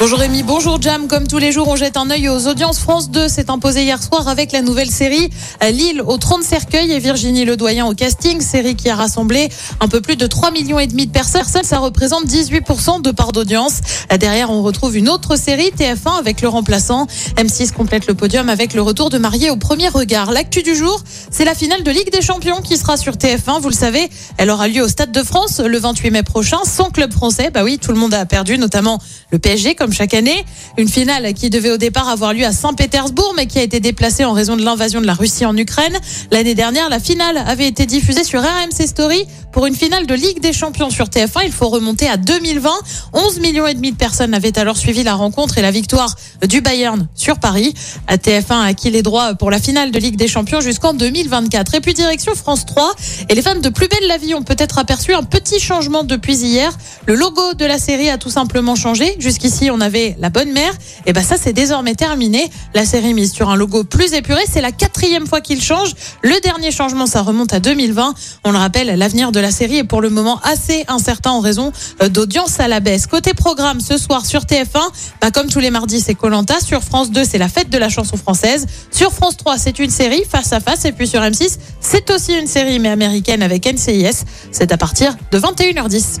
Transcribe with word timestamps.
Bonjour 0.00 0.18
Rémi, 0.18 0.42
bonjour 0.42 0.80
Jam. 0.80 1.08
Comme 1.08 1.28
tous 1.28 1.36
les 1.36 1.52
jours, 1.52 1.68
on 1.68 1.76
jette 1.76 1.98
un 1.98 2.08
œil 2.08 2.30
aux 2.30 2.48
audiences. 2.48 2.78
France 2.78 3.10
2 3.10 3.28
s'est 3.28 3.50
imposé 3.50 3.82
hier 3.82 4.02
soir 4.02 4.28
avec 4.28 4.50
la 4.50 4.62
nouvelle 4.62 4.88
série 4.88 5.28
Lille 5.70 6.00
au 6.00 6.16
30 6.16 6.42
cercueils 6.42 6.90
et 6.90 6.98
Virginie 6.98 7.44
Ledoyen 7.44 7.84
au 7.84 7.92
casting. 7.92 8.40
Série 8.40 8.76
qui 8.76 8.88
a 8.88 8.94
rassemblé 8.94 9.50
un 9.78 9.88
peu 9.88 10.00
plus 10.00 10.16
de 10.16 10.26
3 10.26 10.52
millions 10.52 10.78
et 10.78 10.86
demi 10.86 11.06
de 11.06 11.12
personnes. 11.12 11.42
Ça 11.44 11.80
représente 11.80 12.24
18% 12.24 13.02
de 13.02 13.10
part 13.10 13.32
d'audience. 13.32 13.80
Derrière, 14.18 14.48
on 14.48 14.62
retrouve 14.62 14.96
une 14.96 15.10
autre 15.10 15.36
série 15.36 15.70
TF1 15.78 16.18
avec 16.18 16.40
le 16.40 16.48
remplaçant. 16.48 17.06
M6 17.36 17.72
complète 17.72 18.06
le 18.06 18.14
podium 18.14 18.48
avec 18.48 18.72
le 18.72 18.80
retour 18.80 19.10
de 19.10 19.18
Marié 19.18 19.50
au 19.50 19.56
premier 19.56 19.88
regard. 19.88 20.32
L'actu 20.32 20.62
du 20.62 20.74
jour, 20.74 21.02
c'est 21.30 21.44
la 21.44 21.54
finale 21.54 21.82
de 21.82 21.90
Ligue 21.90 22.10
des 22.10 22.22
Champions 22.22 22.62
qui 22.62 22.78
sera 22.78 22.96
sur 22.96 23.16
TF1. 23.16 23.60
Vous 23.60 23.68
le 23.68 23.74
savez, 23.74 24.08
elle 24.38 24.48
aura 24.48 24.66
lieu 24.66 24.82
au 24.82 24.88
Stade 24.88 25.12
de 25.12 25.22
France 25.22 25.60
le 25.60 25.78
28 25.78 26.10
mai 26.10 26.22
prochain. 26.22 26.60
Sans 26.64 26.88
club 26.88 27.12
français, 27.12 27.50
bah 27.52 27.64
oui, 27.64 27.78
tout 27.78 27.92
le 27.92 27.98
monde 27.98 28.14
a 28.14 28.24
perdu, 28.24 28.56
notamment 28.56 28.98
le 29.30 29.38
PSG 29.38 29.74
comme 29.74 29.89
chaque 29.92 30.14
année. 30.14 30.44
Une 30.76 30.88
finale 30.88 31.32
qui 31.34 31.50
devait 31.50 31.70
au 31.70 31.76
départ 31.76 32.08
avoir 32.08 32.32
lieu 32.32 32.44
à 32.44 32.52
Saint-Pétersbourg, 32.52 33.34
mais 33.36 33.46
qui 33.46 33.58
a 33.58 33.62
été 33.62 33.80
déplacée 33.80 34.24
en 34.24 34.32
raison 34.32 34.56
de 34.56 34.64
l'invasion 34.64 35.00
de 35.00 35.06
la 35.06 35.14
Russie 35.14 35.44
en 35.44 35.56
Ukraine. 35.56 35.96
L'année 36.30 36.54
dernière, 36.54 36.88
la 36.88 37.00
finale 37.00 37.38
avait 37.38 37.66
été 37.66 37.86
diffusée 37.86 38.24
sur 38.24 38.40
RMC 38.40 38.86
Story 38.86 39.26
pour 39.52 39.66
une 39.66 39.74
finale 39.74 40.06
de 40.06 40.14
Ligue 40.14 40.40
des 40.40 40.52
Champions 40.52 40.90
sur 40.90 41.06
TF1. 41.06 41.42
Il 41.44 41.52
faut 41.52 41.68
remonter 41.68 42.08
à 42.08 42.16
2020. 42.16 42.70
11 43.12 43.40
millions 43.40 43.66
et 43.66 43.74
demi 43.74 43.92
de 43.92 43.96
personnes 43.96 44.34
avaient 44.34 44.58
alors 44.58 44.76
suivi 44.76 45.02
la 45.02 45.14
rencontre 45.14 45.58
et 45.58 45.62
la 45.62 45.70
victoire 45.70 46.14
du 46.46 46.60
Bayern 46.60 47.08
sur 47.14 47.38
Paris. 47.38 47.74
À 48.06 48.16
TF1 48.16 48.52
a 48.52 48.64
acquis 48.64 48.90
les 48.90 49.02
droits 49.02 49.34
pour 49.34 49.50
la 49.50 49.58
finale 49.58 49.90
de 49.90 49.98
Ligue 49.98 50.16
des 50.16 50.28
Champions 50.28 50.60
jusqu'en 50.60 50.94
2024. 50.94 51.74
Et 51.74 51.80
puis 51.80 51.94
direction 51.94 52.34
France 52.34 52.66
3. 52.66 52.92
Et 53.28 53.34
les 53.34 53.42
fans 53.42 53.56
de 53.56 53.68
Plus 53.68 53.88
belle 53.88 54.08
la 54.08 54.18
vie 54.18 54.34
ont 54.34 54.42
peut-être 54.42 54.78
aperçu 54.78 55.14
un 55.14 55.22
petit 55.22 55.60
changement 55.60 56.04
depuis 56.04 56.36
hier. 56.36 56.72
Le 57.06 57.14
logo 57.14 57.54
de 57.54 57.64
la 57.64 57.78
série 57.78 58.10
a 58.10 58.18
tout 58.18 58.30
simplement 58.30 58.74
changé. 58.74 59.16
Jusqu'ici, 59.18 59.70
on 59.70 59.79
avait 59.80 60.16
la 60.18 60.30
bonne 60.30 60.52
mère. 60.52 60.72
Et 61.06 61.12
ben 61.12 61.22
ça, 61.22 61.36
c'est 61.40 61.52
désormais 61.52 61.94
terminé. 61.94 62.50
La 62.74 62.84
série 62.84 63.14
mise 63.14 63.32
sur 63.32 63.50
un 63.50 63.56
logo 63.56 63.84
plus 63.84 64.12
épuré. 64.14 64.42
C'est 64.50 64.60
la 64.60 64.72
quatrième 64.72 65.26
fois 65.26 65.40
qu'il 65.40 65.62
change. 65.62 65.92
Le 66.22 66.38
dernier 66.40 66.70
changement, 66.70 67.06
ça 67.06 67.22
remonte 67.22 67.52
à 67.52 67.60
2020. 67.60 68.14
On 68.44 68.52
le 68.52 68.58
rappelle, 68.58 68.98
l'avenir 68.98 69.32
de 69.32 69.40
la 69.40 69.50
série 69.50 69.78
est 69.78 69.84
pour 69.84 70.00
le 70.00 70.10
moment 70.10 70.40
assez 70.44 70.84
incertain 70.88 71.30
en 71.30 71.40
raison 71.40 71.72
euh, 72.02 72.08
d'audience 72.08 72.60
à 72.60 72.68
la 72.68 72.80
baisse. 72.80 73.06
Côté 73.06 73.34
programme, 73.34 73.80
ce 73.80 73.98
soir 73.98 74.26
sur 74.26 74.42
TF1, 74.42 74.80
bah 75.20 75.30
comme 75.30 75.48
tous 75.48 75.60
les 75.60 75.70
mardis, 75.70 76.00
c'est 76.00 76.14
Colanta. 76.14 76.60
Sur 76.60 76.82
France 76.82 77.10
2, 77.10 77.24
c'est 77.24 77.38
la 77.38 77.48
fête 77.48 77.70
de 77.70 77.78
la 77.78 77.88
chanson 77.88 78.16
française. 78.16 78.66
Sur 78.90 79.12
France 79.12 79.36
3, 79.36 79.58
c'est 79.58 79.78
une 79.78 79.90
série 79.90 80.22
face 80.28 80.52
à 80.52 80.60
face. 80.60 80.84
Et 80.84 80.92
puis 80.92 81.06
sur 81.06 81.20
M6, 81.20 81.58
c'est 81.80 82.10
aussi 82.10 82.34
une 82.34 82.46
série 82.46 82.78
mais 82.78 82.88
américaine 82.88 83.42
avec 83.42 83.66
NCIS. 83.66 84.24
C'est 84.52 84.72
à 84.72 84.76
partir 84.76 85.16
de 85.30 85.38
21h10. 85.38 86.20